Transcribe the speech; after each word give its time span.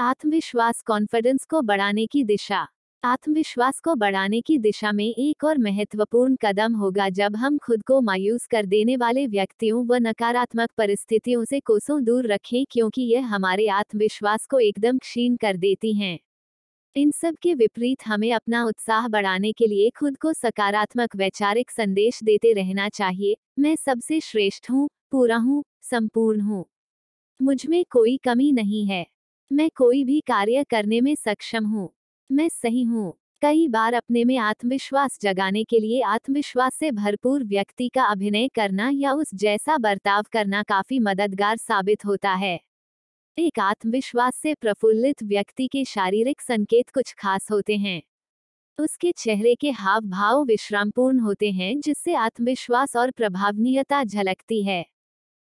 आत्मविश्वास 0.00 0.82
कॉन्फिडेंस 0.82 1.44
को 1.44 1.60
बढ़ाने 1.62 2.06
की 2.06 2.24
दिशा। 2.24 2.66
आत्मविश्वास 3.02 3.80
को 3.80 3.94
बढ़ाने 3.94 4.40
की 4.40 4.58
दिशा 4.58 4.92
में 4.92 5.04
एक 5.04 5.44
और 5.44 5.58
महत्वपूर्ण 5.58 6.36
कदम 6.42 6.74
होगा 6.74 7.08
जब 7.08 7.36
हम 7.36 7.58
खुद 7.58 7.82
को 7.82 8.00
मायूस 8.00 8.46
कर 8.46 8.66
देने 8.66 8.96
वाले 8.96 9.26
व्यक्तियों 9.26 9.86
व 9.86 9.94
नकारात्मक 9.94 10.70
परिस्थितियों 10.78 11.44
से 11.44 11.60
कोसों 11.60 12.04
दूर 12.04 12.26
रखें 12.26 12.64
क्योंकि 12.70 13.02
यह 13.02 13.26
हमारे 13.26 13.68
आत्मविश्वास 13.68 14.46
को 14.46 14.60
एकदम 14.60 14.98
क्षीण 14.98 15.36
कर 15.36 15.56
देती 15.56 15.94
हैं। 15.94 16.18
इन 16.96 17.10
सब 17.10 17.36
के 17.42 17.54
विपरीत 17.54 18.06
हमें 18.06 18.32
अपना 18.32 18.64
उत्साह 18.64 19.08
बढ़ाने 19.08 19.52
के 19.52 19.66
लिए 19.66 19.90
खुद 19.90 20.16
को 20.16 20.32
सकारात्मक 20.32 21.16
वैचारिक 21.16 21.70
संदेश 21.70 22.22
देते 22.22 22.52
रहना 22.52 22.88
चाहिए। 22.88 23.36
मैं 23.58 23.76
सबसे 23.76 24.20
श्रेष्ठ 24.20 24.70
हूँ, 24.70 24.88
पूरा 25.10 25.36
हूँ, 25.36 25.64
संपूर्ण 25.82 26.40
हूँ। 26.40 26.64
मुझमें 27.40 27.84
कोई 27.90 28.16
कमी 28.16 28.52
नहीं 28.52 28.86
है। 28.86 29.13
मैं 29.52 29.70
कोई 29.76 30.04
भी 30.04 30.20
कार्य 30.20 30.64
करने 30.70 31.00
में 31.00 31.14
सक्षम 31.14 31.66
हूँ। 31.66 31.88
मैं 32.32 32.48
सही 32.48 32.82
हूँ। 32.82 33.12
कई 33.42 33.68
बार 33.68 33.94
अपने 33.94 34.24
में 34.24 34.36
आत्मविश्वास 34.38 35.18
जगाने 35.22 35.64
के 35.64 35.80
लिए 35.80 36.02
आत्मविश्वास 36.02 36.74
से 36.74 36.90
भरपूर 36.90 37.44
व्यक्ति 37.44 37.88
का 37.88 38.04
अभिनय 38.04 38.48
करना 38.48 38.90
या 38.94 39.12
उस 39.12 39.34
जैसा 39.34 39.78
बर्ताव 39.78 40.24
करना 40.32 40.62
काफ़ी 40.62 40.98
मददगार 40.98 41.56
साबित 41.56 42.04
होता 42.04 42.32
है। 42.34 42.60
एक 43.38 43.58
आत्मविश्वास 43.58 44.36
से 44.36 44.54
प्रफुल्लित 44.54 45.22
व्यक्ति 45.22 45.68
के 45.68 45.84
शारीरिक 45.84 46.40
संकेत 46.40 46.90
कुछ 46.90 47.14
खास 47.18 47.50
होते 47.50 47.76
हैं। 47.76 48.02
उसके 48.78 49.12
चेहरे 49.12 49.54
के 49.54 49.70
हाव 49.70 50.00
भाव 50.00 50.44
विश्रामपूर्ण 50.44 51.18
होते 51.20 51.50
हैं, 51.50 51.80
जिससे 51.80 52.14
आत्मविश्वास 52.14 52.96
और 52.96 53.10
प्रभावनीयता 53.10 54.04
झलकती 54.04 54.62
है। 54.62 54.84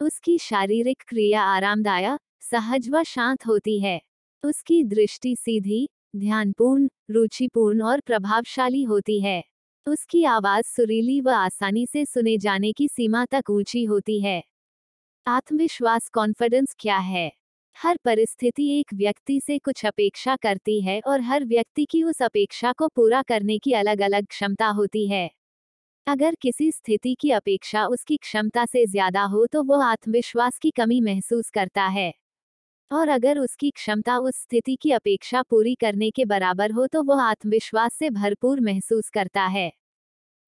उसकी 0.00 0.38
शारीरिक 0.38 1.02
क्रिया 1.08 1.42
आरामदायक 1.42 2.20
सहज 2.52 2.88
व 2.90 3.02
शांत 3.02 3.46
होती 3.46 3.78
है। 3.80 4.00
उसकी 4.44 4.84
दृष्टि 4.84 5.34
सीधी, 5.36 5.88
ध्यानपूर्ण, 6.16 6.88
रुचिपूर्ण 7.10 7.82
और 7.82 8.00
प्रभावशाली 8.00 8.82
होती 8.82 9.20
है। 9.20 9.42
उसकी 9.86 10.24
आवाज़ 10.24 10.66
सुरीली 10.66 11.20
व 11.20 11.30
आसानी 11.30 11.86
से 11.86 12.04
सुने 12.04 12.38
जाने 12.38 12.72
की 12.72 12.88
सीमा 12.88 13.24
तक 13.24 13.50
ऊँची 13.50 13.84
होती 13.84 14.20
है। 14.20 14.42
आत्मविश्वास 15.26 16.08
कॉन्फिडेंस 16.08 16.74
क्या 16.78 16.98
है? 16.98 17.32
हर 17.76 17.98
परिस्थिति 18.04 18.68
एक 18.80 18.94
व्यक्ति 18.94 19.40
से 19.40 19.58
कुछ 19.58 19.86
अपेक्षा 19.86 20.36
करती 20.36 20.80
है 20.80 21.00
और 21.00 21.20
हर 21.20 21.44
व्यक्ति 21.44 21.84
की 21.84 22.02
उस 22.02 22.22
अपेक्षा 22.22 22.72
को 22.72 22.88
पूरा 22.88 23.22
करने 23.22 23.58
की 23.58 23.72
अलग 23.72 24.00
अलग 24.00 24.26
क्षमता 24.26 24.68
होती 24.68 25.06
है। 25.08 25.30
अगर 26.06 26.34
किसी 26.34 26.72
स्थिति 26.72 27.14
की 27.14 27.30
अपेक्षा 27.30 27.86
उसकी 27.86 28.16
क्षमता 28.16 28.66
से 28.66 28.86
ज़्यादा 28.86 29.24
हो 29.24 29.46
तो 29.46 29.62
वह 29.62 29.84
आत्मविश्वास 29.86 30.58
की 30.58 30.70
कमी 30.70 31.00
महसूस 31.00 31.50
करता 31.50 31.86
है। 31.88 32.12
और 32.92 33.08
अगर 33.08 33.38
उसकी 33.38 33.70
क्षमता 33.70 34.18
उस 34.18 34.36
स्थिति 34.36 34.76
की 34.76 34.90
अपेक्षा 34.90 35.42
पूरी 35.42 35.74
करने 35.74 36.10
के 36.10 36.24
बराबर 36.24 36.70
हो 36.70 36.86
तो 36.86 37.02
वह 37.02 37.22
आत्मविश्वास 37.22 37.94
से 37.94 38.10
भरपूर 38.10 38.60
महसूस 38.60 39.08
करता 39.10 39.42
है। 39.42 39.72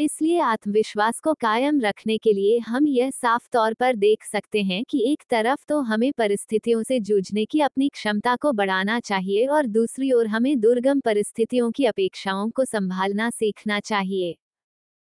इसलिए 0.00 0.38
आत्मविश्वास 0.40 1.20
को 1.20 1.34
कायम 1.34 1.80
रखने 1.80 2.18
के 2.18 2.32
लिए 2.32 2.58
हम 2.58 2.86
यह 2.86 3.10
साफ़ 3.10 3.48
तौर 3.52 3.74
पर 3.74 3.96
देख 3.96 4.24
सकते 4.24 4.62
हैं 4.62 4.82
कि 4.84 5.12
एक 5.12 5.22
तरफ़ 5.30 5.64
तो 5.68 5.80
हमें 5.80 6.12
परिस्थितियों 6.12 6.82
से 6.82 7.00
जूझने 7.00 7.44
की 7.44 7.60
अपनी 7.60 7.88
क्षमता 7.88 8.36
को 8.36 8.52
बढ़ाना 8.52 8.98
चाहिए 9.00 9.46
और 9.46 9.66
दूसरी 9.66 10.12
ओर 10.12 10.26
हमें 10.26 10.60
दुर्गम 10.60 11.00
परिस्थितियों 11.00 11.70
की 11.70 11.84
अपेक्षाओं 11.84 12.50
को 12.50 12.64
संभालना 12.64 13.30
सीखना 13.30 13.80
चाहिए। 13.80 14.36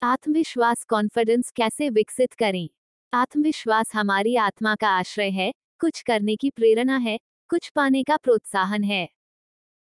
आत्मविश्वास 0.02 0.84
कॉन्फिडेंस 0.84 1.50
कैसे 1.50 1.90
विकसित 1.90 2.32
करें? 2.32 2.68
आत्मविश्वास 3.12 3.94
हमारी 3.94 4.36
आत्मा 4.36 4.74
का 4.74 4.88
आश्रय 4.88 5.30
है 5.30 5.52
कुछ 5.82 6.02
करने 6.02 6.36
की 6.36 6.50
प्रेरणा 6.50 6.96
है, 6.96 7.18
कुछ 7.48 7.68
पाने 7.68 8.02
का 8.02 8.16
प्रोत्साहन 8.16 8.84
है। 8.84 9.08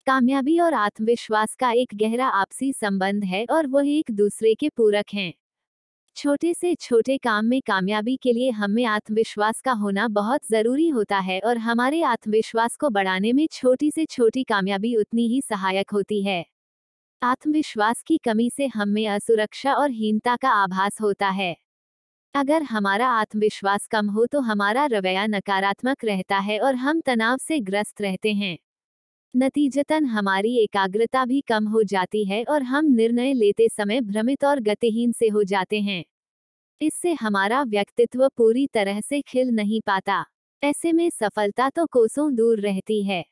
कामयाबी 0.06 0.58
और 0.58 0.74
आत्मविश्वास 0.74 1.54
का 1.54 1.72
एक 1.72 1.88
गहरा 1.94 2.26
आपसी 2.26 2.72
संबंध 2.72 3.24
है 3.24 3.46
और 3.50 3.66
वह 3.66 3.88
एक 3.88 4.10
दूसरे 4.10 4.54
के 4.54 4.68
पूरक 4.68 5.04
हैं। 5.14 5.34
छोटे 6.16 6.54
से 6.54 6.74
छोटे 6.74 7.18
काम 7.18 7.44
में 7.44 7.60
कामयाबी 7.66 8.16
के 8.16 8.32
लिए 8.32 8.50
हमें 8.50 8.84
आत्मविश्वास 8.84 9.60
का 9.60 9.72
होना 9.72 10.08
बहुत 10.08 10.40
ज़रूरी 10.50 10.88
होता 10.88 11.18
है 11.18 11.40
और 11.40 11.58
हमारे 11.58 12.02
आत्मविश्वास 12.02 12.76
को 12.76 12.90
बढ़ाने 12.90 13.32
में 13.32 13.48
छोटी 13.52 13.90
से 13.90 14.04
छोटी 14.04 14.44
कामयाबी 14.44 14.96
उतनी 14.96 15.28
ही 15.28 15.40
सहायक 15.40 15.90
होती 15.90 16.22
है। 16.22 16.44
आत्मविश्वास 17.22 18.02
की 18.02 18.18
कमी 18.18 18.50
से 18.50 18.66
हमें 18.66 19.08
असुरक्षा 19.08 19.74
और 19.74 19.90
हीनता 19.90 20.36
का 20.36 20.50
आभास 20.50 21.00
होता 21.00 21.28
है। 21.28 21.56
अगर 22.34 22.62
हमारा 22.62 23.08
आत्मविश्वास 23.10 23.86
कम 23.86 24.08
हो 24.10 24.26
तो 24.26 24.40
हमारा 24.40 24.84
रवैया 24.86 25.26
नकारात्मक 25.26 26.04
रहता 26.04 26.38
है 26.38 26.58
और 26.60 26.74
हम 26.74 27.00
तनाव 27.00 27.36
से 27.38 27.58
ग्रस्त 27.60 28.00
रहते 28.02 28.32
हैं। 28.32 28.56
नतीजतन 29.34 30.04
हमारी 30.06 30.56
एकाग्रता 30.58 31.24
भी 31.24 31.40
कम 31.40 31.66
हो 31.68 31.82
जाती 31.84 32.24
है 32.24 32.44
और 32.44 32.62
हम 32.62 32.86
निर्णय 32.86 33.32
लेते 33.34 33.68
समय 33.68 34.00
भ्रमित 34.00 34.44
और 34.44 34.60
गतिहीन 34.60 35.12
से 35.12 35.28
हो 35.28 35.44
जाते 35.44 35.80
हैं। 35.80 36.04
इससे 36.80 37.14
हमारा 37.14 37.62
व्यक्तित्व 37.64 38.28
पूरी 38.36 38.66
तरह 38.66 39.00
से 39.00 39.20
खिल 39.22 39.50
नहीं 39.50 39.80
पाता। 39.86 40.24
ऐसे 40.62 40.92
में 40.92 41.10
सफलता 41.10 41.70
तो 41.70 41.86
कोसों 41.86 42.34
दूर 42.36 42.60
रहती 42.60 43.02
है। 43.04 43.24